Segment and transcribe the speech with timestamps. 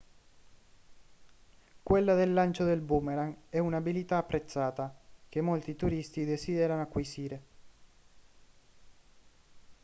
[1.83, 4.91] quella del lancio del boomerang è un'abilità apprezzata
[5.29, 7.41] che molti turisti desiderano acquisire